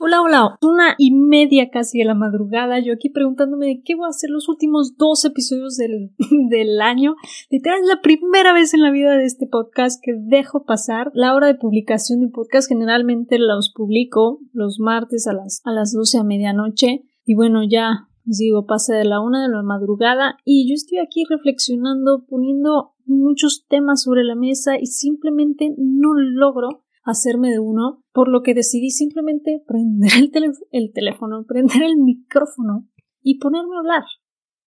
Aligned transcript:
Hola, 0.00 0.22
hola, 0.22 0.58
una 0.62 0.94
y 0.96 1.10
media 1.10 1.70
casi 1.70 1.98
de 1.98 2.04
la 2.04 2.14
madrugada, 2.14 2.78
yo 2.78 2.92
aquí 2.92 3.08
preguntándome 3.10 3.82
qué 3.84 3.96
voy 3.96 4.06
a 4.06 4.10
hacer 4.10 4.30
los 4.30 4.48
últimos 4.48 4.96
dos 4.96 5.24
episodios 5.24 5.76
del, 5.76 6.12
del 6.50 6.80
año. 6.80 7.16
Literal, 7.50 7.80
es 7.80 7.88
la 7.88 8.00
primera 8.00 8.52
vez 8.52 8.74
en 8.74 8.82
la 8.82 8.92
vida 8.92 9.16
de 9.16 9.24
este 9.24 9.48
podcast 9.48 10.00
que 10.00 10.12
dejo 10.16 10.64
pasar 10.64 11.10
la 11.14 11.34
hora 11.34 11.48
de 11.48 11.56
publicación 11.56 12.20
de 12.20 12.28
podcast. 12.28 12.68
Generalmente 12.68 13.40
los 13.40 13.72
publico 13.74 14.38
los 14.52 14.78
martes 14.78 15.26
a 15.26 15.32
las, 15.32 15.62
a 15.64 15.72
las 15.72 15.92
12 15.92 16.18
a 16.18 16.22
medianoche. 16.22 17.02
Y 17.24 17.34
bueno, 17.34 17.62
ya 17.68 18.08
digo, 18.24 18.66
pasa 18.66 18.94
de 18.94 19.04
la 19.04 19.20
una 19.20 19.42
de 19.42 19.48
la 19.48 19.64
madrugada 19.64 20.36
y 20.44 20.68
yo 20.68 20.74
estoy 20.74 20.98
aquí 20.98 21.24
reflexionando, 21.28 22.24
poniendo 22.28 22.92
muchos 23.04 23.66
temas 23.68 24.02
sobre 24.02 24.22
la 24.22 24.36
mesa 24.36 24.78
y 24.78 24.86
simplemente 24.86 25.74
no 25.76 26.14
logro 26.14 26.84
hacerme 27.10 27.50
de 27.50 27.58
uno, 27.58 28.04
por 28.12 28.28
lo 28.28 28.42
que 28.42 28.54
decidí 28.54 28.90
simplemente 28.90 29.62
prender 29.66 30.10
el, 30.34 30.52
el 30.70 30.92
teléfono, 30.92 31.44
prender 31.46 31.82
el 31.82 31.96
micrófono 31.96 32.86
y 33.22 33.38
ponerme 33.38 33.76
a 33.76 33.78
hablar. 33.78 34.04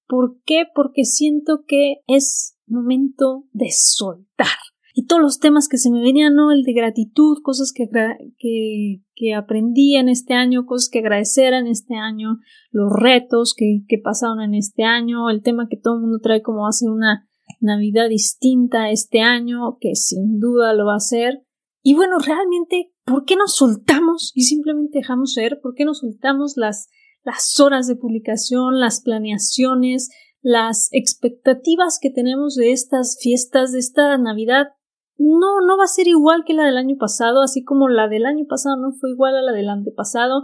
¿Por 0.07 0.41
qué? 0.43 0.63
Porque 0.73 1.05
siento 1.05 1.63
que 1.67 1.97
es 2.07 2.57
momento 2.67 3.45
de 3.53 3.67
soltar. 3.71 4.47
Y 4.93 5.05
todos 5.05 5.21
los 5.21 5.39
temas 5.39 5.69
que 5.69 5.77
se 5.77 5.89
me 5.89 6.01
venían, 6.01 6.35
¿no? 6.35 6.51
El 6.51 6.63
de 6.63 6.73
gratitud, 6.73 7.37
cosas 7.43 7.71
que, 7.73 7.87
que, 8.37 9.01
que 9.15 9.33
aprendí 9.33 9.95
en 9.95 10.09
este 10.09 10.33
año, 10.33 10.65
cosas 10.65 10.89
que 10.89 10.99
agradecer 10.99 11.53
en 11.53 11.67
este 11.67 11.95
año, 11.95 12.39
los 12.71 12.91
retos 12.91 13.53
que, 13.55 13.83
que 13.87 13.99
pasaron 13.99 14.41
en 14.41 14.53
este 14.53 14.83
año, 14.83 15.29
el 15.29 15.43
tema 15.43 15.67
que 15.69 15.77
todo 15.77 15.95
el 15.95 16.01
mundo 16.01 16.19
trae 16.21 16.41
como 16.41 16.63
va 16.63 16.69
a 16.69 16.73
ser 16.73 16.89
una 16.89 17.29
Navidad 17.61 18.09
distinta 18.09 18.89
este 18.89 19.21
año, 19.21 19.77
que 19.79 19.95
sin 19.95 20.39
duda 20.39 20.73
lo 20.73 20.87
va 20.87 20.95
a 20.95 20.99
ser, 20.99 21.43
y 21.83 21.95
bueno, 21.95 22.17
realmente, 22.19 22.93
¿por 23.05 23.25
qué 23.25 23.35
nos 23.35 23.55
soltamos 23.55 24.31
y 24.35 24.43
simplemente 24.43 24.99
dejamos 24.99 25.33
ser? 25.33 25.59
¿Por 25.61 25.73
qué 25.73 25.85
nos 25.85 25.99
soltamos 25.99 26.53
las, 26.55 26.89
las 27.23 27.59
horas 27.59 27.87
de 27.87 27.95
publicación, 27.95 28.79
las 28.79 29.01
planeaciones, 29.01 30.09
las 30.41 30.89
expectativas 30.91 31.99
que 32.01 32.11
tenemos 32.11 32.55
de 32.55 32.71
estas 32.71 33.17
fiestas, 33.21 33.71
de 33.71 33.79
esta 33.79 34.17
Navidad? 34.17 34.67
No, 35.17 35.61
no 35.65 35.77
va 35.77 35.85
a 35.85 35.87
ser 35.87 36.07
igual 36.07 36.43
que 36.45 36.53
la 36.53 36.65
del 36.65 36.77
año 36.77 36.97
pasado, 36.99 37.41
así 37.41 37.63
como 37.63 37.89
la 37.89 38.07
del 38.07 38.25
año 38.25 38.45
pasado 38.47 38.75
no 38.77 38.91
fue 38.91 39.11
igual 39.11 39.35
a 39.35 39.41
la 39.41 39.51
del 39.51 39.69
antepasado, 39.69 40.43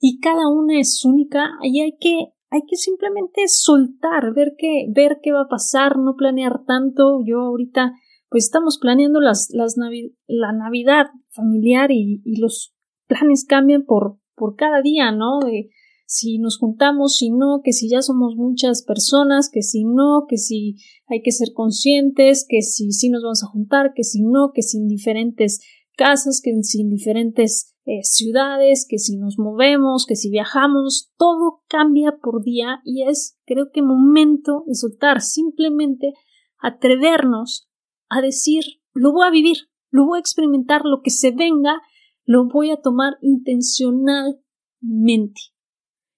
y 0.00 0.20
cada 0.20 0.48
una 0.48 0.78
es 0.78 1.04
única, 1.04 1.50
y 1.62 1.80
hay 1.80 1.96
que 1.98 2.32
hay 2.50 2.60
que 2.68 2.76
simplemente 2.76 3.48
soltar, 3.48 4.32
ver 4.32 4.54
qué, 4.56 4.86
ver 4.88 5.18
qué 5.22 5.32
va 5.32 5.42
a 5.42 5.48
pasar, 5.48 5.98
no 5.98 6.14
planear 6.16 6.64
tanto. 6.64 7.20
Yo 7.26 7.40
ahorita 7.40 7.92
pues 8.28 8.44
estamos 8.44 8.78
planeando 8.78 9.20
las, 9.20 9.48
las 9.50 9.76
la 10.26 10.52
Navidad 10.52 11.06
familiar 11.30 11.90
y, 11.90 12.22
los 12.38 12.74
planes 13.06 13.44
cambian 13.44 13.84
por, 13.84 14.18
por 14.34 14.56
cada 14.56 14.82
día, 14.82 15.12
¿no? 15.12 15.38
De 15.40 15.70
si 16.06 16.38
nos 16.38 16.58
juntamos, 16.58 17.16
si 17.16 17.30
no, 17.30 17.60
que 17.62 17.72
si 17.72 17.88
ya 17.88 18.02
somos 18.02 18.36
muchas 18.36 18.82
personas, 18.82 19.50
que 19.50 19.62
si 19.62 19.84
no, 19.84 20.26
que 20.28 20.38
si 20.38 20.76
hay 21.06 21.22
que 21.22 21.32
ser 21.32 21.48
conscientes, 21.52 22.46
que 22.48 22.62
si 22.62 22.92
sí 22.92 23.10
nos 23.10 23.22
vamos 23.22 23.42
a 23.42 23.48
juntar, 23.48 23.92
que 23.94 24.04
si 24.04 24.22
no, 24.22 24.52
que 24.52 24.62
si 24.62 24.78
en 24.78 24.88
diferentes 24.88 25.60
casas, 25.96 26.40
que 26.42 26.52
si 26.62 26.82
en 26.82 26.90
diferentes 26.90 27.74
eh, 27.86 28.02
ciudades, 28.02 28.86
que 28.88 28.98
si 28.98 29.16
nos 29.16 29.38
movemos, 29.38 30.06
que 30.06 30.16
si 30.16 30.30
viajamos, 30.30 31.12
todo 31.16 31.62
cambia 31.68 32.18
por 32.22 32.42
día 32.42 32.80
y 32.84 33.02
es 33.02 33.38
creo 33.46 33.70
que 33.72 33.82
momento 33.82 34.64
de 34.66 34.74
soltar, 34.74 35.20
simplemente 35.20 36.12
atrevernos 36.58 37.65
a 38.08 38.20
decir 38.20 38.64
lo 38.92 39.12
voy 39.12 39.26
a 39.26 39.30
vivir, 39.30 39.68
lo 39.90 40.06
voy 40.06 40.16
a 40.16 40.20
experimentar, 40.20 40.82
lo 40.84 41.02
que 41.02 41.10
se 41.10 41.30
venga, 41.30 41.82
lo 42.24 42.46
voy 42.46 42.70
a 42.70 42.80
tomar 42.80 43.18
intencionalmente. 43.20 45.40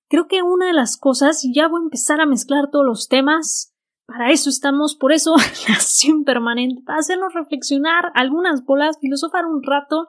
Creo 0.08 0.28
que 0.28 0.42
una 0.42 0.68
de 0.68 0.72
las 0.72 0.96
cosas, 0.96 1.44
y 1.44 1.52
ya 1.52 1.68
voy 1.68 1.82
a 1.82 1.84
empezar 1.84 2.20
a 2.20 2.26
mezclar 2.26 2.70
todos 2.70 2.86
los 2.86 3.08
temas, 3.08 3.74
para 4.06 4.30
eso 4.30 4.48
estamos, 4.48 4.94
por 4.94 5.12
eso 5.12 5.34
la 5.68 5.74
acción 5.74 6.24
permanente, 6.24 6.82
para 6.86 7.00
hacernos 7.00 7.34
reflexionar 7.34 8.12
algunas 8.14 8.64
bolas, 8.64 8.98
filosofar 9.00 9.44
un 9.44 9.62
rato, 9.62 10.06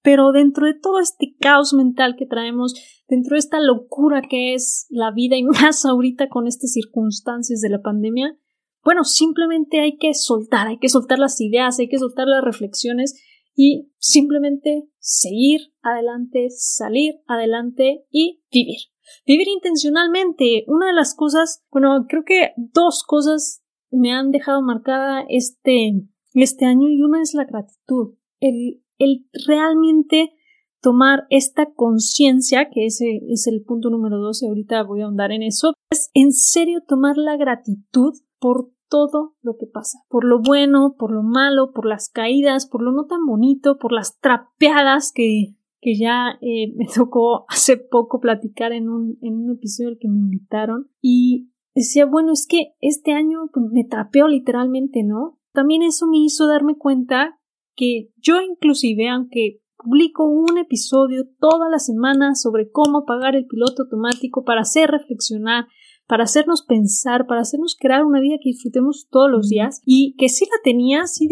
pero 0.00 0.32
dentro 0.32 0.66
de 0.66 0.74
todo 0.74 1.00
este 1.00 1.36
caos 1.38 1.74
mental 1.74 2.16
que 2.16 2.26
traemos, 2.26 2.74
dentro 3.08 3.34
de 3.34 3.40
esta 3.40 3.60
locura 3.60 4.22
que 4.22 4.54
es 4.54 4.86
la 4.90 5.10
vida 5.10 5.36
y 5.36 5.42
más 5.42 5.84
ahorita 5.84 6.28
con 6.28 6.46
estas 6.46 6.72
circunstancias 6.72 7.60
de 7.60 7.68
la 7.68 7.82
pandemia, 7.82 8.38
bueno, 8.84 9.04
simplemente 9.04 9.80
hay 9.80 9.96
que 9.96 10.14
soltar, 10.14 10.66
hay 10.66 10.78
que 10.78 10.88
soltar 10.88 11.18
las 11.18 11.40
ideas, 11.40 11.78
hay 11.78 11.88
que 11.88 11.98
soltar 11.98 12.26
las 12.26 12.42
reflexiones 12.42 13.20
y 13.54 13.90
simplemente 13.98 14.88
seguir 14.98 15.72
adelante, 15.82 16.48
salir 16.50 17.20
adelante 17.26 18.04
y 18.10 18.42
vivir. 18.50 18.78
Vivir 19.26 19.48
intencionalmente. 19.48 20.64
Una 20.66 20.86
de 20.86 20.94
las 20.94 21.14
cosas, 21.14 21.64
bueno, 21.70 22.06
creo 22.08 22.24
que 22.24 22.52
dos 22.56 23.02
cosas 23.06 23.62
me 23.90 24.12
han 24.12 24.30
dejado 24.30 24.62
marcada 24.62 25.24
este, 25.28 25.92
este 26.34 26.64
año 26.64 26.88
y 26.88 27.02
una 27.02 27.20
es 27.20 27.34
la 27.34 27.44
gratitud. 27.44 28.14
El, 28.40 28.82
el 28.98 29.26
realmente 29.46 30.32
tomar 30.80 31.26
esta 31.30 31.72
conciencia, 31.74 32.68
que 32.70 32.86
ese 32.86 33.20
es 33.28 33.46
el 33.46 33.62
punto 33.62 33.90
número 33.90 34.18
dos 34.18 34.42
y 34.42 34.46
ahorita 34.46 34.82
voy 34.82 35.02
a 35.02 35.04
ahondar 35.04 35.30
en 35.30 35.42
eso, 35.42 35.74
es 35.90 36.10
en 36.14 36.32
serio 36.32 36.80
tomar 36.86 37.16
la 37.16 37.36
gratitud 37.36 38.14
por 38.42 38.72
todo 38.88 39.36
lo 39.40 39.56
que 39.56 39.66
pasa, 39.66 40.00
por 40.08 40.24
lo 40.24 40.40
bueno, 40.40 40.96
por 40.98 41.12
lo 41.12 41.22
malo, 41.22 41.70
por 41.72 41.86
las 41.86 42.10
caídas, 42.10 42.66
por 42.66 42.82
lo 42.82 42.90
no 42.90 43.06
tan 43.06 43.24
bonito, 43.24 43.78
por 43.78 43.92
las 43.92 44.18
trapeadas 44.18 45.12
que, 45.14 45.54
que 45.80 45.96
ya 45.96 46.38
eh, 46.40 46.74
me 46.74 46.86
tocó 46.94 47.46
hace 47.48 47.76
poco 47.76 48.18
platicar 48.18 48.72
en 48.72 48.90
un, 48.90 49.16
en 49.22 49.36
un 49.36 49.52
episodio 49.52 49.90
al 49.90 49.98
que 49.98 50.08
me 50.08 50.18
invitaron 50.18 50.90
y 51.00 51.52
decía, 51.72 52.04
bueno, 52.04 52.32
es 52.32 52.48
que 52.48 52.74
este 52.80 53.12
año 53.12 53.48
pues, 53.54 53.64
me 53.70 53.84
trapeó 53.84 54.26
literalmente, 54.26 55.04
¿no? 55.04 55.38
También 55.52 55.82
eso 55.82 56.08
me 56.08 56.18
hizo 56.18 56.48
darme 56.48 56.76
cuenta 56.76 57.38
que 57.76 58.10
yo 58.16 58.40
inclusive, 58.40 59.08
aunque 59.08 59.60
publico 59.76 60.28
un 60.28 60.58
episodio 60.58 61.28
toda 61.38 61.68
la 61.70 61.78
semana 61.78 62.34
sobre 62.34 62.70
cómo 62.70 63.04
pagar 63.04 63.36
el 63.36 63.46
piloto 63.46 63.84
automático 63.84 64.44
para 64.44 64.62
hacer 64.62 64.90
reflexionar 64.90 65.66
para 66.12 66.24
hacernos 66.24 66.60
pensar, 66.60 67.26
para 67.26 67.40
hacernos 67.40 67.74
crear 67.74 68.04
una 68.04 68.20
vida 68.20 68.36
que 68.38 68.50
disfrutemos 68.50 69.08
todos 69.10 69.30
los 69.30 69.48
días 69.48 69.80
y 69.86 70.14
que 70.18 70.28
sí 70.28 70.44
la 70.44 70.58
tenía, 70.62 71.06
sí, 71.06 71.26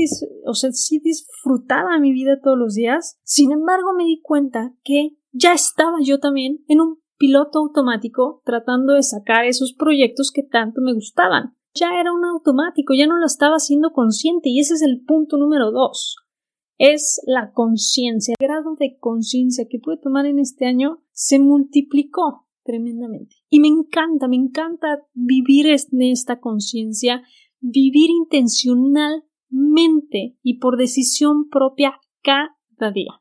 o 0.46 0.54
sea, 0.54 0.72
sí 0.72 1.02
disfrutaba 1.04 1.98
mi 1.98 2.14
vida 2.14 2.40
todos 2.42 2.56
los 2.56 2.76
días. 2.76 3.18
Sin 3.22 3.52
embargo, 3.52 3.92
me 3.94 4.04
di 4.04 4.22
cuenta 4.22 4.72
que 4.82 5.18
ya 5.32 5.52
estaba 5.52 5.98
yo 6.02 6.18
también 6.18 6.64
en 6.66 6.80
un 6.80 6.98
piloto 7.18 7.58
automático 7.58 8.40
tratando 8.46 8.94
de 8.94 9.02
sacar 9.02 9.44
esos 9.44 9.74
proyectos 9.74 10.32
que 10.34 10.44
tanto 10.44 10.80
me 10.80 10.94
gustaban. 10.94 11.54
Ya 11.74 12.00
era 12.00 12.14
un 12.14 12.24
automático, 12.24 12.94
ya 12.94 13.06
no 13.06 13.18
lo 13.18 13.26
estaba 13.26 13.56
haciendo 13.56 13.92
consciente 13.92 14.48
y 14.48 14.60
ese 14.60 14.72
es 14.72 14.80
el 14.80 15.04
punto 15.04 15.36
número 15.36 15.72
dos. 15.72 16.16
Es 16.78 17.20
la 17.26 17.52
conciencia. 17.52 18.34
El 18.38 18.46
grado 18.48 18.76
de 18.78 18.96
conciencia 18.98 19.66
que 19.68 19.78
pude 19.78 19.98
tomar 19.98 20.24
en 20.24 20.38
este 20.38 20.64
año 20.64 21.02
se 21.12 21.38
multiplicó 21.38 22.46
tremendamente. 22.64 23.36
Y 23.48 23.60
me 23.60 23.68
encanta, 23.68 24.28
me 24.28 24.36
encanta 24.36 25.06
vivir 25.14 25.66
en 25.66 26.02
esta 26.02 26.40
conciencia, 26.40 27.22
vivir 27.60 28.10
intencionalmente 28.10 30.36
y 30.42 30.58
por 30.58 30.76
decisión 30.76 31.48
propia 31.48 31.98
cada 32.22 32.90
día. 32.92 33.20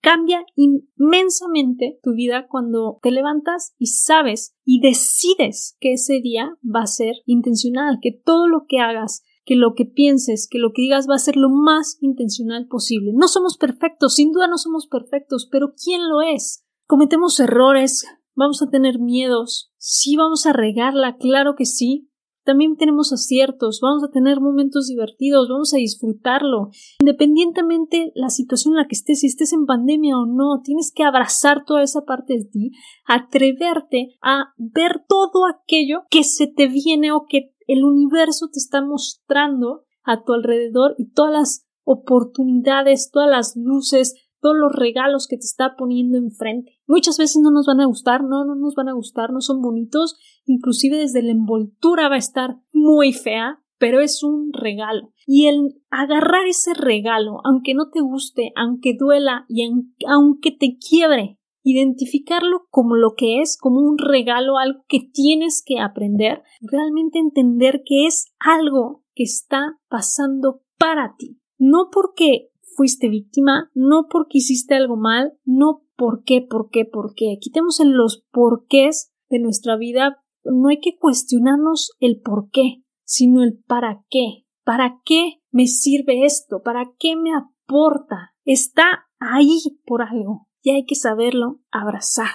Cambia 0.00 0.44
inmensamente 0.54 1.98
tu 2.02 2.14
vida 2.14 2.46
cuando 2.48 3.00
te 3.02 3.10
levantas 3.10 3.74
y 3.78 3.86
sabes 3.86 4.56
y 4.64 4.80
decides 4.80 5.76
que 5.80 5.94
ese 5.94 6.20
día 6.20 6.56
va 6.64 6.82
a 6.82 6.86
ser 6.86 7.16
intencional, 7.26 7.98
que 8.00 8.12
todo 8.12 8.46
lo 8.46 8.66
que 8.68 8.78
hagas, 8.78 9.24
que 9.44 9.56
lo 9.56 9.74
que 9.74 9.86
pienses, 9.86 10.46
que 10.48 10.58
lo 10.58 10.70
que 10.72 10.82
digas 10.82 11.08
va 11.10 11.16
a 11.16 11.18
ser 11.18 11.36
lo 11.36 11.48
más 11.48 11.98
intencional 12.00 12.68
posible. 12.68 13.12
No 13.12 13.26
somos 13.26 13.56
perfectos, 13.56 14.14
sin 14.14 14.30
duda 14.30 14.46
no 14.46 14.58
somos 14.58 14.86
perfectos, 14.86 15.48
pero 15.50 15.72
¿quién 15.82 16.08
lo 16.08 16.22
es? 16.22 16.64
Cometemos 16.86 17.40
errores, 17.40 18.06
vamos 18.38 18.62
a 18.62 18.70
tener 18.70 19.00
miedos, 19.00 19.72
sí 19.78 20.16
vamos 20.16 20.46
a 20.46 20.52
regarla, 20.52 21.16
claro 21.16 21.54
que 21.56 21.66
sí. 21.66 22.08
También 22.44 22.76
tenemos 22.76 23.12
aciertos, 23.12 23.80
vamos 23.82 24.02
a 24.04 24.10
tener 24.10 24.40
momentos 24.40 24.86
divertidos, 24.86 25.48
vamos 25.50 25.74
a 25.74 25.76
disfrutarlo. 25.76 26.70
Independientemente 27.00 28.10
la 28.14 28.30
situación 28.30 28.72
en 28.72 28.78
la 28.78 28.86
que 28.86 28.94
estés, 28.94 29.20
si 29.20 29.26
estés 29.26 29.52
en 29.52 29.66
pandemia 29.66 30.16
o 30.16 30.24
no, 30.24 30.62
tienes 30.62 30.90
que 30.94 31.02
abrazar 31.02 31.64
toda 31.66 31.82
esa 31.82 32.06
parte 32.06 32.38
de 32.38 32.44
ti, 32.44 32.70
atreverte 33.04 34.16
a 34.22 34.54
ver 34.56 35.02
todo 35.06 35.44
aquello 35.46 36.04
que 36.08 36.24
se 36.24 36.46
te 36.46 36.68
viene 36.68 37.12
o 37.12 37.26
que 37.28 37.52
el 37.66 37.84
universo 37.84 38.46
te 38.50 38.60
está 38.60 38.80
mostrando 38.82 39.84
a 40.04 40.22
tu 40.22 40.32
alrededor 40.32 40.94
y 40.96 41.10
todas 41.10 41.32
las 41.32 41.66
oportunidades, 41.84 43.10
todas 43.10 43.28
las 43.28 43.56
luces, 43.56 44.14
todos 44.40 44.56
los 44.56 44.72
regalos 44.72 45.26
que 45.28 45.36
te 45.36 45.44
está 45.44 45.76
poniendo 45.76 46.18
enfrente. 46.18 46.78
Muchas 46.86 47.18
veces 47.18 47.40
no 47.42 47.50
nos 47.50 47.66
van 47.66 47.80
a 47.80 47.86
gustar, 47.86 48.22
no, 48.22 48.44
no 48.44 48.54
nos 48.54 48.74
van 48.74 48.88
a 48.88 48.94
gustar, 48.94 49.32
no 49.32 49.40
son 49.40 49.60
bonitos, 49.60 50.16
inclusive 50.44 50.96
desde 50.96 51.22
la 51.22 51.32
envoltura 51.32 52.08
va 52.08 52.16
a 52.16 52.18
estar 52.18 52.56
muy 52.72 53.12
fea, 53.12 53.62
pero 53.78 54.00
es 54.00 54.22
un 54.22 54.52
regalo. 54.52 55.12
Y 55.26 55.46
el 55.46 55.80
agarrar 55.90 56.46
ese 56.46 56.74
regalo, 56.74 57.40
aunque 57.44 57.74
no 57.74 57.90
te 57.90 58.00
guste, 58.00 58.52
aunque 58.56 58.96
duela 58.98 59.44
y 59.48 59.68
aunque 60.06 60.50
te 60.50 60.78
quiebre, 60.78 61.38
identificarlo 61.62 62.66
como 62.70 62.96
lo 62.96 63.14
que 63.14 63.40
es, 63.40 63.58
como 63.58 63.80
un 63.80 63.98
regalo, 63.98 64.58
algo 64.58 64.84
que 64.88 65.00
tienes 65.00 65.62
que 65.64 65.80
aprender, 65.80 66.42
realmente 66.60 67.18
entender 67.18 67.82
que 67.84 68.06
es 68.06 68.32
algo 68.38 69.04
que 69.14 69.24
está 69.24 69.78
pasando 69.88 70.62
para 70.78 71.14
ti. 71.18 71.40
No 71.58 71.90
porque 71.92 72.50
fuiste 72.78 73.08
víctima, 73.08 73.70
no 73.74 74.06
porque 74.08 74.38
hiciste 74.38 74.76
algo 74.76 74.96
mal, 74.96 75.36
no 75.44 75.82
por 75.96 76.22
qué, 76.22 76.40
por 76.40 76.70
qué, 76.70 76.84
por 76.84 77.12
qué. 77.14 77.38
Quitemos 77.40 77.80
en 77.80 77.96
los 77.96 78.24
porqués 78.30 79.12
de 79.28 79.40
nuestra 79.40 79.76
vida. 79.76 80.22
No 80.44 80.68
hay 80.68 80.78
que 80.78 80.96
cuestionarnos 80.96 81.90
el 81.98 82.20
por 82.20 82.50
qué, 82.50 82.84
sino 83.04 83.42
el 83.42 83.58
para 83.66 84.04
qué. 84.08 84.46
¿Para 84.64 85.00
qué 85.04 85.42
me 85.50 85.66
sirve 85.66 86.24
esto? 86.24 86.62
¿Para 86.62 86.92
qué 87.00 87.16
me 87.16 87.30
aporta? 87.34 88.34
Está 88.44 89.08
ahí 89.18 89.58
por 89.84 90.02
algo 90.02 90.48
y 90.62 90.70
hay 90.70 90.86
que 90.86 90.94
saberlo 90.94 91.60
abrazar. 91.72 92.30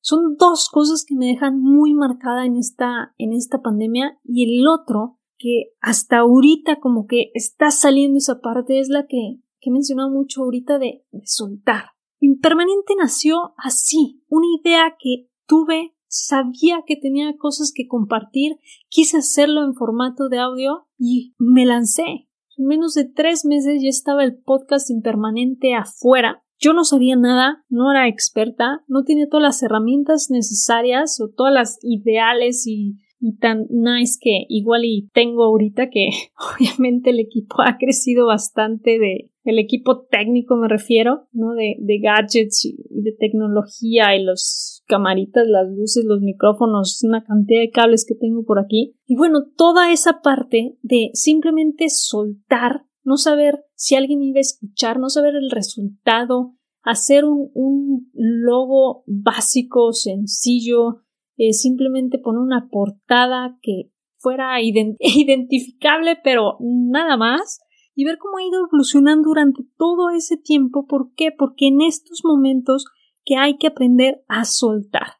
Son 0.00 0.36
dos 0.36 0.68
cosas 0.68 1.04
que 1.08 1.16
me 1.16 1.26
dejan 1.26 1.58
muy 1.58 1.94
marcada 1.94 2.44
en 2.44 2.56
esta, 2.56 3.14
en 3.16 3.32
esta 3.32 3.62
pandemia 3.62 4.20
y 4.24 4.58
el 4.58 4.68
otro 4.68 5.18
que 5.38 5.72
hasta 5.80 6.18
ahorita 6.18 6.80
como 6.80 7.06
que 7.06 7.30
está 7.34 7.70
saliendo 7.70 8.18
esa 8.18 8.40
parte 8.40 8.78
es 8.78 8.88
la 8.88 9.06
que, 9.06 9.40
que 9.66 9.70
he 9.70 9.72
mencionado 9.72 10.10
mucho 10.10 10.44
ahorita 10.44 10.78
de, 10.78 11.04
de 11.10 11.22
soltar. 11.24 11.86
Impermanente 12.20 12.94
nació 12.96 13.54
así, 13.56 14.22
una 14.28 14.46
idea 14.62 14.94
que 14.96 15.28
tuve, 15.48 15.96
sabía 16.06 16.84
que 16.86 16.94
tenía 16.94 17.36
cosas 17.36 17.72
que 17.74 17.88
compartir, 17.88 18.58
quise 18.88 19.16
hacerlo 19.18 19.64
en 19.64 19.74
formato 19.74 20.28
de 20.28 20.38
audio 20.38 20.86
y 20.96 21.34
me 21.38 21.66
lancé. 21.66 22.28
En 22.56 22.66
menos 22.66 22.94
de 22.94 23.04
tres 23.04 23.44
meses 23.44 23.82
ya 23.82 23.88
estaba 23.88 24.22
el 24.22 24.38
podcast 24.38 24.88
impermanente 24.88 25.74
afuera. 25.74 26.44
Yo 26.58 26.72
no 26.72 26.84
sabía 26.84 27.16
nada, 27.16 27.64
no 27.68 27.90
era 27.90 28.08
experta, 28.08 28.84
no 28.86 29.02
tenía 29.02 29.28
todas 29.28 29.42
las 29.42 29.62
herramientas 29.62 30.28
necesarias 30.30 31.20
o 31.20 31.28
todas 31.28 31.52
las 31.52 31.78
ideales 31.82 32.66
y 32.66 33.00
y 33.18 33.36
tan 33.36 33.66
nice 33.70 34.18
que 34.20 34.44
igual 34.48 34.84
y 34.84 35.08
tengo 35.12 35.44
ahorita 35.44 35.88
que 35.90 36.08
obviamente 36.58 37.10
el 37.10 37.20
equipo 37.20 37.62
ha 37.62 37.76
crecido 37.78 38.26
bastante 38.26 38.98
de 38.98 39.30
el 39.46 39.60
equipo 39.60 40.06
técnico 40.10 40.56
me 40.56 40.66
refiero, 40.66 41.28
¿no? 41.32 41.54
De, 41.54 41.76
de 41.78 41.98
gadgets 42.00 42.64
y, 42.64 42.76
de 42.90 43.12
tecnología 43.12 44.16
y 44.16 44.24
los 44.24 44.82
camaritas, 44.88 45.46
las 45.46 45.68
luces, 45.68 46.04
los 46.04 46.20
micrófonos, 46.20 47.02
una 47.04 47.22
cantidad 47.24 47.60
de 47.60 47.70
cables 47.70 48.04
que 48.06 48.16
tengo 48.16 48.44
por 48.44 48.58
aquí. 48.58 48.96
Y 49.06 49.14
bueno, 49.14 49.44
toda 49.56 49.92
esa 49.92 50.20
parte 50.20 50.76
de 50.82 51.10
simplemente 51.14 51.88
soltar, 51.90 52.86
no 53.04 53.16
saber 53.16 53.64
si 53.74 53.94
alguien 53.94 54.20
iba 54.22 54.38
a 54.38 54.40
escuchar, 54.40 54.98
no 54.98 55.08
saber 55.10 55.36
el 55.36 55.50
resultado, 55.50 56.56
hacer 56.82 57.24
un, 57.24 57.50
un 57.54 58.10
logo 58.14 59.04
básico, 59.06 59.92
sencillo, 59.92 61.04
eh, 61.36 61.52
simplemente 61.52 62.18
poner 62.18 62.40
una 62.40 62.68
portada 62.70 63.58
que 63.62 63.90
fuera 64.18 64.60
identificable, 64.62 66.18
pero 66.22 66.56
nada 66.60 67.16
más, 67.16 67.60
y 67.94 68.04
ver 68.04 68.18
cómo 68.18 68.38
ha 68.38 68.42
ido 68.42 68.66
evolucionando 68.66 69.28
durante 69.28 69.62
todo 69.76 70.10
ese 70.10 70.36
tiempo. 70.36 70.86
¿Por 70.86 71.14
qué? 71.14 71.32
Porque 71.36 71.68
en 71.68 71.80
estos 71.80 72.20
momentos 72.24 72.84
que 73.24 73.36
hay 73.36 73.56
que 73.56 73.66
aprender 73.66 74.22
a 74.28 74.44
soltar. 74.44 75.14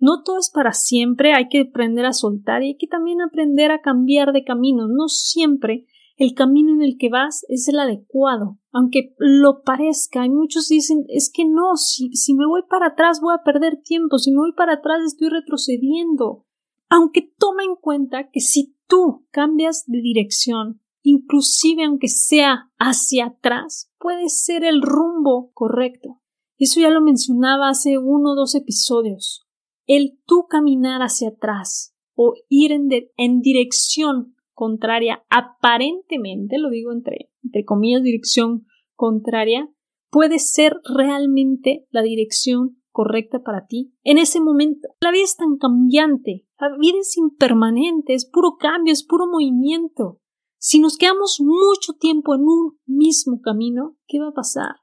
No 0.00 0.22
todo 0.22 0.38
es 0.38 0.50
para 0.50 0.72
siempre, 0.72 1.32
hay 1.32 1.48
que 1.48 1.60
aprender 1.60 2.06
a 2.06 2.12
soltar 2.12 2.62
y 2.62 2.68
hay 2.68 2.76
que 2.76 2.86
también 2.86 3.20
aprender 3.20 3.72
a 3.72 3.80
cambiar 3.80 4.32
de 4.32 4.44
camino. 4.44 4.86
No 4.86 5.08
siempre 5.08 5.86
el 6.18 6.34
camino 6.34 6.72
en 6.72 6.82
el 6.82 6.98
que 6.98 7.10
vas 7.10 7.46
es 7.48 7.68
el 7.68 7.78
adecuado, 7.78 8.58
aunque 8.72 9.14
lo 9.18 9.62
parezca. 9.62 10.26
Y 10.26 10.30
muchos 10.30 10.68
dicen 10.68 11.04
es 11.08 11.30
que 11.32 11.44
no, 11.44 11.76
si, 11.76 12.10
si 12.14 12.34
me 12.34 12.44
voy 12.44 12.62
para 12.68 12.88
atrás 12.88 13.20
voy 13.20 13.34
a 13.34 13.44
perder 13.44 13.80
tiempo, 13.80 14.18
si 14.18 14.32
me 14.32 14.38
voy 14.38 14.52
para 14.52 14.74
atrás 14.74 14.98
estoy 15.06 15.28
retrocediendo. 15.28 16.44
Aunque 16.88 17.22
toma 17.22 17.62
en 17.62 17.76
cuenta 17.76 18.30
que 18.30 18.40
si 18.40 18.74
tú 18.88 19.26
cambias 19.30 19.84
de 19.86 20.00
dirección, 20.00 20.80
inclusive 21.02 21.84
aunque 21.84 22.08
sea 22.08 22.72
hacia 22.78 23.26
atrás, 23.26 23.92
puede 23.98 24.28
ser 24.28 24.64
el 24.64 24.82
rumbo 24.82 25.52
correcto. 25.54 26.20
Eso 26.58 26.80
ya 26.80 26.90
lo 26.90 27.00
mencionaba 27.00 27.68
hace 27.68 27.96
uno 27.96 28.32
o 28.32 28.34
dos 28.34 28.56
episodios. 28.56 29.46
El 29.86 30.18
tú 30.26 30.46
caminar 30.50 31.00
hacia 31.02 31.28
atrás 31.28 31.94
o 32.16 32.34
ir 32.48 32.72
en, 32.72 32.88
en 33.16 33.40
dirección 33.40 34.34
contraria, 34.58 35.24
aparentemente, 35.30 36.58
lo 36.58 36.68
digo 36.68 36.90
entre, 36.90 37.30
entre 37.44 37.64
comillas, 37.64 38.02
dirección 38.02 38.66
contraria, 38.96 39.70
puede 40.10 40.40
ser 40.40 40.80
realmente 40.82 41.86
la 41.90 42.02
dirección 42.02 42.82
correcta 42.90 43.44
para 43.44 43.66
ti 43.66 43.94
en 44.02 44.18
ese 44.18 44.40
momento. 44.40 44.88
La 45.00 45.12
vida 45.12 45.22
es 45.22 45.36
tan 45.36 45.58
cambiante, 45.58 46.44
la 46.58 46.76
vida 46.76 46.98
es 46.98 47.16
impermanente, 47.16 48.14
es 48.14 48.28
puro 48.28 48.56
cambio, 48.58 48.92
es 48.92 49.06
puro 49.06 49.28
movimiento. 49.28 50.18
Si 50.58 50.80
nos 50.80 50.96
quedamos 50.96 51.38
mucho 51.38 51.92
tiempo 51.92 52.34
en 52.34 52.40
un 52.40 52.78
mismo 52.84 53.40
camino, 53.40 53.96
¿qué 54.08 54.18
va 54.18 54.30
a 54.30 54.34
pasar? 54.34 54.74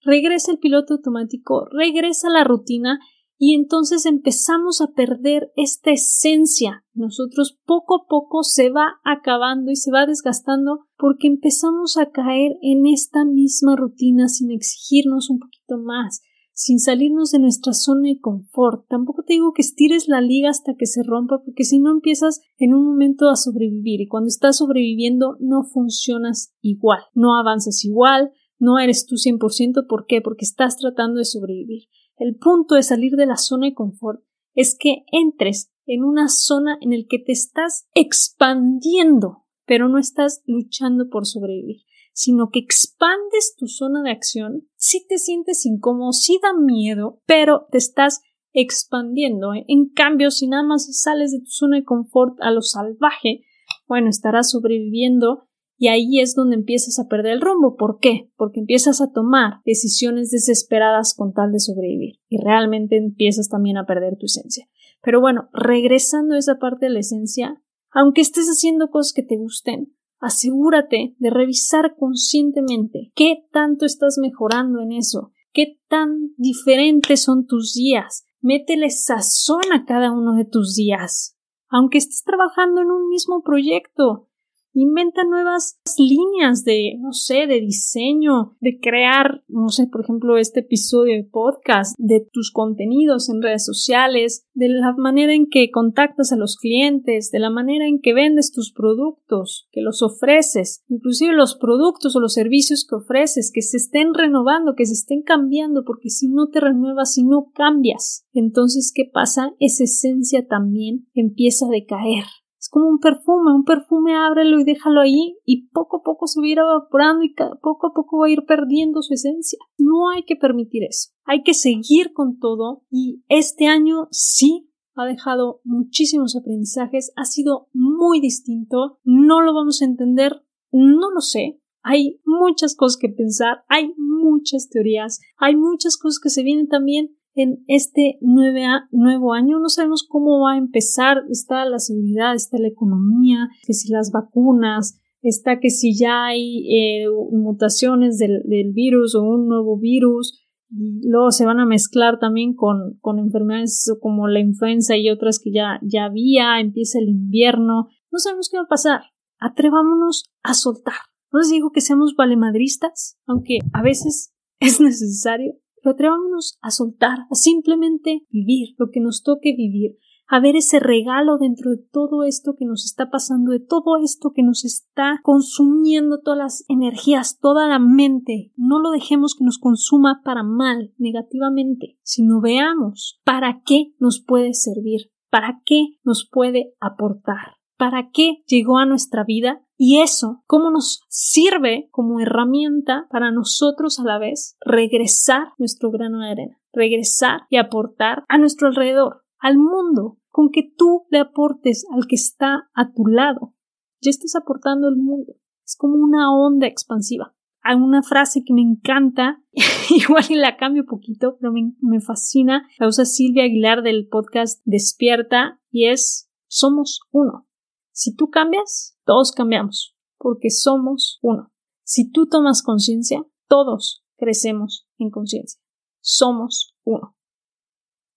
Regresa 0.00 0.50
el 0.50 0.58
piloto 0.58 0.94
automático, 0.94 1.68
regresa 1.70 2.28
la 2.28 2.42
rutina 2.42 2.98
y 3.44 3.56
entonces 3.56 4.06
empezamos 4.06 4.80
a 4.80 4.92
perder 4.92 5.50
esta 5.56 5.90
esencia. 5.90 6.84
Nosotros 6.94 7.58
poco 7.66 7.96
a 7.96 8.06
poco 8.08 8.44
se 8.44 8.70
va 8.70 9.00
acabando 9.02 9.72
y 9.72 9.74
se 9.74 9.90
va 9.90 10.06
desgastando 10.06 10.86
porque 10.96 11.26
empezamos 11.26 11.96
a 11.96 12.10
caer 12.12 12.52
en 12.62 12.86
esta 12.86 13.24
misma 13.24 13.74
rutina 13.74 14.28
sin 14.28 14.52
exigirnos 14.52 15.28
un 15.28 15.40
poquito 15.40 15.76
más, 15.76 16.20
sin 16.52 16.78
salirnos 16.78 17.32
de 17.32 17.40
nuestra 17.40 17.72
zona 17.72 18.10
de 18.10 18.20
confort. 18.20 18.86
Tampoco 18.88 19.24
te 19.24 19.32
digo 19.32 19.52
que 19.52 19.62
estires 19.62 20.06
la 20.06 20.20
liga 20.20 20.48
hasta 20.48 20.76
que 20.78 20.86
se 20.86 21.02
rompa, 21.02 21.42
porque 21.44 21.64
si 21.64 21.80
no 21.80 21.90
empiezas 21.90 22.42
en 22.58 22.74
un 22.74 22.86
momento 22.86 23.28
a 23.28 23.34
sobrevivir 23.34 24.02
y 24.02 24.06
cuando 24.06 24.28
estás 24.28 24.58
sobreviviendo 24.58 25.36
no 25.40 25.64
funcionas 25.64 26.54
igual, 26.60 27.00
no 27.12 27.36
avanzas 27.36 27.84
igual, 27.84 28.30
no 28.60 28.78
eres 28.78 29.04
tú 29.06 29.16
100%. 29.16 29.88
¿Por 29.88 30.06
qué? 30.06 30.20
Porque 30.20 30.44
estás 30.44 30.76
tratando 30.76 31.18
de 31.18 31.24
sobrevivir. 31.24 31.88
El 32.16 32.36
punto 32.36 32.74
de 32.74 32.82
salir 32.82 33.12
de 33.16 33.26
la 33.26 33.36
zona 33.36 33.66
de 33.66 33.74
confort 33.74 34.22
es 34.54 34.76
que 34.78 35.04
entres 35.10 35.72
en 35.86 36.04
una 36.04 36.28
zona 36.28 36.78
en 36.80 36.90
la 36.90 37.04
que 37.08 37.18
te 37.18 37.32
estás 37.32 37.88
expandiendo, 37.94 39.44
pero 39.66 39.88
no 39.88 39.98
estás 39.98 40.42
luchando 40.46 41.08
por 41.08 41.26
sobrevivir, 41.26 41.82
sino 42.12 42.50
que 42.50 42.60
expandes 42.60 43.54
tu 43.56 43.66
zona 43.66 44.02
de 44.02 44.10
acción, 44.10 44.68
si 44.76 45.06
te 45.06 45.18
sientes 45.18 45.66
incómodo, 45.66 46.12
si 46.12 46.38
da 46.42 46.52
miedo, 46.52 47.20
pero 47.26 47.66
te 47.70 47.78
estás 47.78 48.20
expandiendo. 48.52 49.54
¿eh? 49.54 49.64
En 49.68 49.88
cambio, 49.88 50.30
si 50.30 50.46
nada 50.46 50.62
más 50.62 50.88
sales 51.00 51.32
de 51.32 51.40
tu 51.40 51.50
zona 51.50 51.78
de 51.78 51.84
confort 51.84 52.36
a 52.40 52.50
lo 52.50 52.62
salvaje, 52.62 53.44
bueno, 53.86 54.08
estarás 54.08 54.50
sobreviviendo 54.50 55.48
y 55.82 55.88
ahí 55.88 56.20
es 56.20 56.36
donde 56.36 56.54
empiezas 56.54 57.00
a 57.00 57.08
perder 57.08 57.32
el 57.32 57.40
rumbo. 57.40 57.74
¿Por 57.74 57.98
qué? 57.98 58.30
Porque 58.36 58.60
empiezas 58.60 59.00
a 59.00 59.10
tomar 59.10 59.54
decisiones 59.64 60.30
desesperadas 60.30 61.12
con 61.12 61.32
tal 61.32 61.50
de 61.50 61.58
sobrevivir 61.58 62.20
y 62.28 62.38
realmente 62.40 62.96
empiezas 62.96 63.48
también 63.48 63.76
a 63.76 63.84
perder 63.84 64.16
tu 64.16 64.26
esencia. 64.26 64.68
Pero 65.02 65.20
bueno, 65.20 65.48
regresando 65.52 66.36
a 66.36 66.38
esa 66.38 66.60
parte 66.60 66.86
de 66.86 66.92
la 66.92 67.00
esencia, 67.00 67.60
aunque 67.90 68.20
estés 68.20 68.46
haciendo 68.46 68.90
cosas 68.90 69.12
que 69.12 69.24
te 69.24 69.36
gusten, 69.36 69.92
asegúrate 70.20 71.16
de 71.18 71.30
revisar 71.30 71.96
conscientemente 71.96 73.10
qué 73.16 73.44
tanto 73.50 73.84
estás 73.84 74.18
mejorando 74.18 74.82
en 74.82 74.92
eso, 74.92 75.32
qué 75.52 75.80
tan 75.88 76.32
diferentes 76.36 77.22
son 77.22 77.44
tus 77.44 77.74
días. 77.74 78.24
Métele 78.40 78.88
sazón 78.88 79.72
a 79.74 79.84
cada 79.84 80.12
uno 80.12 80.34
de 80.36 80.44
tus 80.44 80.76
días. 80.76 81.36
Aunque 81.68 81.98
estés 81.98 82.22
trabajando 82.22 82.82
en 82.82 82.92
un 82.92 83.08
mismo 83.08 83.42
proyecto, 83.42 84.28
Inventa 84.74 85.24
nuevas 85.24 85.78
líneas 85.98 86.64
de, 86.64 86.96
no 86.98 87.12
sé, 87.12 87.46
de 87.46 87.60
diseño, 87.60 88.56
de 88.60 88.80
crear, 88.80 89.44
no 89.46 89.68
sé, 89.68 89.86
por 89.86 90.00
ejemplo, 90.00 90.38
este 90.38 90.60
episodio 90.60 91.14
de 91.14 91.24
podcast, 91.24 91.94
de 91.98 92.26
tus 92.32 92.50
contenidos 92.50 93.28
en 93.28 93.42
redes 93.42 93.66
sociales, 93.66 94.46
de 94.54 94.70
la 94.70 94.94
manera 94.96 95.34
en 95.34 95.48
que 95.50 95.70
contactas 95.70 96.32
a 96.32 96.36
los 96.36 96.56
clientes, 96.56 97.30
de 97.30 97.38
la 97.38 97.50
manera 97.50 97.86
en 97.86 98.00
que 98.00 98.14
vendes 98.14 98.50
tus 98.50 98.72
productos, 98.72 99.68
que 99.72 99.82
los 99.82 100.02
ofreces, 100.02 100.82
inclusive 100.88 101.34
los 101.34 101.56
productos 101.56 102.16
o 102.16 102.20
los 102.20 102.32
servicios 102.32 102.86
que 102.88 102.96
ofreces, 102.96 103.50
que 103.52 103.60
se 103.60 103.76
estén 103.76 104.14
renovando, 104.14 104.74
que 104.74 104.86
se 104.86 104.94
estén 104.94 105.22
cambiando, 105.22 105.84
porque 105.84 106.08
si 106.08 106.28
no 106.28 106.48
te 106.48 106.60
renuevas, 106.60 107.12
si 107.12 107.24
no 107.24 107.50
cambias, 107.54 108.26
entonces, 108.32 108.90
¿qué 108.94 109.04
pasa? 109.04 109.52
Esa 109.60 109.84
esencia 109.84 110.46
también 110.46 111.08
empieza 111.14 111.66
a 111.66 111.70
decaer 111.70 112.24
como 112.68 112.88
un 112.88 112.98
perfume, 112.98 113.54
un 113.54 113.64
perfume 113.64 114.14
ábrelo 114.14 114.60
y 114.60 114.64
déjalo 114.64 115.00
ahí 115.00 115.36
y 115.44 115.68
poco 115.68 115.98
a 115.98 116.02
poco 116.02 116.26
se 116.26 116.40
va 116.40 116.46
a 116.46 116.50
ir 116.50 116.58
evaporando 116.58 117.24
y 117.24 117.34
poco 117.60 117.88
a 117.88 117.94
poco 117.94 118.18
va 118.18 118.26
a 118.26 118.30
ir 118.30 118.44
perdiendo 118.46 119.02
su 119.02 119.14
esencia. 119.14 119.58
No 119.78 120.10
hay 120.10 120.24
que 120.24 120.36
permitir 120.36 120.84
eso. 120.84 121.10
Hay 121.24 121.42
que 121.42 121.54
seguir 121.54 122.12
con 122.12 122.38
todo 122.38 122.82
y 122.90 123.22
este 123.28 123.66
año 123.66 124.08
sí 124.10 124.68
ha 124.94 125.06
dejado 125.06 125.60
muchísimos 125.64 126.36
aprendizajes, 126.36 127.12
ha 127.16 127.24
sido 127.24 127.68
muy 127.72 128.20
distinto, 128.20 128.98
no 129.04 129.40
lo 129.40 129.54
vamos 129.54 129.80
a 129.80 129.86
entender, 129.86 130.44
no 130.70 131.10
lo 131.10 131.20
sé, 131.20 131.62
hay 131.82 132.20
muchas 132.24 132.76
cosas 132.76 132.98
que 133.00 133.08
pensar, 133.08 133.64
hay 133.68 133.92
muchas 133.96 134.68
teorías, 134.68 135.20
hay 135.36 135.56
muchas 135.56 135.96
cosas 135.96 136.20
que 136.22 136.30
se 136.30 136.42
vienen 136.42 136.68
también 136.68 137.16
en 137.34 137.64
este 137.66 138.18
nuevo 138.20 139.32
año. 139.32 139.58
No 139.58 139.68
sabemos 139.68 140.06
cómo 140.08 140.40
va 140.40 140.54
a 140.54 140.58
empezar. 140.58 141.22
Está 141.30 141.64
la 141.64 141.78
seguridad, 141.78 142.34
está 142.34 142.58
la 142.58 142.68
economía, 142.68 143.48
que 143.66 143.72
si 143.72 143.90
las 143.92 144.10
vacunas, 144.12 145.00
está 145.22 145.60
que 145.60 145.70
si 145.70 145.96
ya 145.98 146.26
hay 146.26 146.66
eh, 146.68 147.06
mutaciones 147.30 148.18
del, 148.18 148.72
virus 148.72 149.14
o 149.14 149.22
un 149.22 149.48
nuevo 149.48 149.78
virus. 149.78 150.38
Y 150.70 151.06
luego 151.06 151.30
se 151.30 151.44
van 151.44 151.60
a 151.60 151.66
mezclar 151.66 152.18
también 152.18 152.54
con, 152.54 152.98
con 153.00 153.18
enfermedades 153.18 153.94
como 154.00 154.26
la 154.26 154.40
influenza 154.40 154.96
y 154.96 155.10
otras 155.10 155.38
que 155.38 155.52
ya, 155.52 155.78
ya 155.82 156.06
había. 156.06 156.60
Empieza 156.60 156.98
el 156.98 157.08
invierno. 157.08 157.88
No 158.10 158.18
sabemos 158.18 158.48
qué 158.50 158.56
va 158.56 158.64
a 158.64 158.68
pasar. 158.68 159.00
Atrevámonos 159.38 160.30
a 160.42 160.54
soltar. 160.54 160.94
No 161.32 161.40
les 161.40 161.50
digo 161.50 161.72
que 161.72 161.80
seamos 161.80 162.14
valemadristas, 162.14 163.18
aunque 163.26 163.58
a 163.72 163.82
veces 163.82 164.34
es 164.60 164.80
necesario, 164.80 165.54
pero 165.82 165.94
atrevámonos 165.94 166.58
a 166.62 166.70
soltar, 166.70 167.26
a 167.30 167.34
simplemente 167.34 168.26
vivir 168.30 168.74
lo 168.78 168.90
que 168.90 169.00
nos 169.00 169.22
toque 169.22 169.54
vivir, 169.56 169.98
a 170.28 170.40
ver 170.40 170.56
ese 170.56 170.80
regalo 170.80 171.36
dentro 171.36 171.72
de 171.72 171.76
todo 171.76 172.24
esto 172.24 172.54
que 172.58 172.64
nos 172.64 172.86
está 172.86 173.10
pasando, 173.10 173.52
de 173.52 173.60
todo 173.60 173.98
esto 174.02 174.32
que 174.34 174.42
nos 174.42 174.64
está 174.64 175.20
consumiendo 175.22 176.20
todas 176.20 176.38
las 176.38 176.64
energías, 176.68 177.38
toda 177.38 177.66
la 177.66 177.78
mente. 177.78 178.52
No 178.56 178.80
lo 178.80 178.90
dejemos 178.92 179.34
que 179.34 179.44
nos 179.44 179.58
consuma 179.58 180.22
para 180.24 180.42
mal, 180.42 180.94
negativamente, 180.96 181.98
sino 182.02 182.40
veamos 182.40 183.20
para 183.24 183.62
qué 183.66 183.92
nos 183.98 184.22
puede 184.22 184.54
servir, 184.54 185.10
para 185.30 185.60
qué 185.66 185.98
nos 186.02 186.26
puede 186.30 186.74
aportar 186.80 187.58
para 187.82 188.10
qué 188.12 188.44
llegó 188.46 188.78
a 188.78 188.86
nuestra 188.86 189.24
vida 189.24 189.60
y 189.84 189.98
eso, 190.00 190.44
cómo 190.46 190.70
nos 190.70 191.00
sirve 191.08 191.88
como 191.90 192.20
herramienta 192.20 193.08
para 193.10 193.32
nosotros 193.32 193.98
a 193.98 194.04
la 194.04 194.16
vez 194.16 194.56
regresar 194.64 195.54
nuestro 195.58 195.90
grano 195.90 196.20
de 196.20 196.30
arena, 196.30 196.60
regresar 196.72 197.40
y 197.50 197.56
aportar 197.56 198.24
a 198.28 198.38
nuestro 198.38 198.68
alrededor, 198.68 199.24
al 199.40 199.58
mundo, 199.58 200.18
con 200.28 200.50
que 200.52 200.62
tú 200.62 201.02
le 201.10 201.18
aportes 201.18 201.84
al 201.92 202.06
que 202.06 202.14
está 202.14 202.70
a 202.74 202.92
tu 202.92 203.08
lado. 203.08 203.56
Ya 204.00 204.10
estás 204.10 204.36
aportando 204.36 204.86
al 204.86 204.98
mundo. 204.98 205.32
Es 205.64 205.74
como 205.76 205.96
una 205.96 206.32
onda 206.32 206.68
expansiva. 206.68 207.34
Hay 207.60 207.74
una 207.74 208.04
frase 208.04 208.44
que 208.46 208.54
me 208.54 208.62
encanta, 208.62 209.42
igual 209.90 210.26
la 210.28 210.58
cambio 210.58 210.84
poquito, 210.86 211.38
pero 211.40 211.52
me, 211.52 211.74
me 211.80 212.00
fascina. 212.00 212.68
La 212.78 212.86
usa 212.86 213.04
Silvia 213.04 213.42
Aguilar 213.42 213.82
del 213.82 214.06
podcast 214.06 214.62
Despierta 214.64 215.60
y 215.72 215.88
es 215.88 216.30
somos 216.46 217.00
uno. 217.10 217.48
Si 217.90 218.14
tú 218.14 218.30
cambias, 218.30 218.96
todos 219.04 219.32
cambiamos, 219.32 219.96
porque 220.18 220.50
somos 220.50 221.18
uno. 221.22 221.52
Si 221.84 222.10
tú 222.10 222.26
tomas 222.26 222.62
conciencia, 222.62 223.24
todos 223.48 224.04
crecemos 224.16 224.86
en 224.98 225.10
conciencia. 225.10 225.60
Somos 226.00 226.76
uno. 226.84 227.16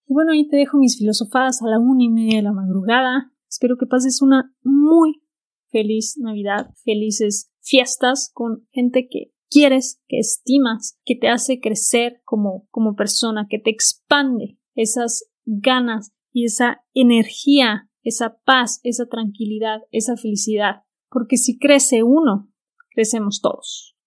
Y 0.08 0.14
bueno, 0.14 0.32
ahí 0.32 0.48
te 0.48 0.58
dejo 0.58 0.78
mis 0.78 0.98
filosofadas 0.98 1.62
a 1.62 1.68
la 1.68 1.80
una 1.80 2.04
y 2.04 2.10
media 2.10 2.38
de 2.38 2.44
la 2.44 2.54
madrugada. 2.54 3.32
Espero 3.50 3.76
que 3.78 3.88
pases 3.88 4.22
una 4.22 4.54
muy 4.64 5.24
feliz 5.70 6.18
Navidad, 6.18 6.74
felices 6.84 7.52
fiestas 7.60 8.30
con 8.34 8.68
gente 8.72 9.08
que 9.10 9.34
quieres, 9.50 10.02
que 10.08 10.20
estimas, 10.20 11.00
que 11.06 11.16
te 11.16 11.28
hace 11.28 11.60
crecer 11.60 12.22
como, 12.24 12.68
como 12.70 12.96
persona, 12.96 13.48
que 13.50 13.60
te 13.60 13.72
expande 13.72 14.60
esas 14.76 15.30
ganas 15.46 16.12
y 16.32 16.46
esa 16.46 16.82
energía 16.94 17.90
esa 18.06 18.38
paz, 18.46 18.80
esa 18.84 19.08
tranquilidad, 19.08 19.82
esa 19.92 20.16
felicidad, 20.16 20.84
porque 21.10 21.36
si 21.36 21.58
crece 21.58 22.04
uno, 22.04 22.50
crecemos 22.92 23.42
todos. 23.42 23.98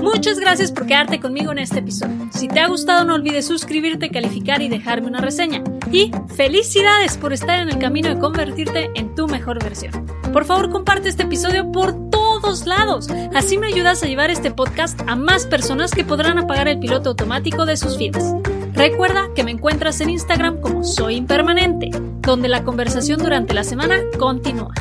Muchas 0.00 0.38
gracias 0.38 0.70
por 0.72 0.86
quedarte 0.86 1.20
conmigo 1.20 1.52
en 1.52 1.58
este 1.58 1.78
episodio. 1.78 2.28
Si 2.30 2.48
te 2.48 2.60
ha 2.60 2.68
gustado 2.68 3.04
no 3.04 3.14
olvides 3.14 3.46
suscribirte, 3.46 4.10
calificar 4.10 4.60
y 4.60 4.68
dejarme 4.68 5.08
una 5.08 5.20
reseña. 5.20 5.62
Y 5.90 6.10
felicidades 6.36 7.16
por 7.16 7.32
estar 7.32 7.60
en 7.60 7.68
el 7.68 7.78
camino 7.78 8.08
de 8.08 8.18
convertirte 8.18 8.90
en 8.94 9.14
tu 9.14 9.26
mejor 9.26 9.62
versión. 9.62 10.06
Por 10.32 10.44
favor 10.44 10.70
comparte 10.70 11.08
este 11.08 11.22
episodio 11.22 11.70
por 11.72 12.10
todos 12.10 12.66
lados. 12.66 13.08
Así 13.34 13.56
me 13.56 13.68
ayudas 13.68 14.02
a 14.02 14.06
llevar 14.06 14.30
este 14.30 14.50
podcast 14.50 15.00
a 15.06 15.16
más 15.16 15.46
personas 15.46 15.92
que 15.92 16.04
podrán 16.04 16.38
apagar 16.38 16.68
el 16.68 16.78
piloto 16.78 17.10
automático 17.10 17.64
de 17.64 17.76
sus 17.76 17.96
vidas. 17.96 18.34
Recuerda 18.74 19.28
que 19.34 19.44
me 19.44 19.52
encuentras 19.52 20.00
en 20.00 20.10
Instagram 20.10 20.60
como 20.60 20.82
Soy 20.82 21.14
Impermanente, 21.14 21.90
donde 22.20 22.48
la 22.48 22.64
conversación 22.64 23.20
durante 23.20 23.54
la 23.54 23.62
semana 23.62 24.00
continúa. 24.18 24.74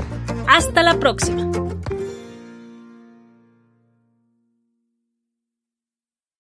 Hasta 0.48 0.82
la 0.82 1.00
próxima. 1.00 1.50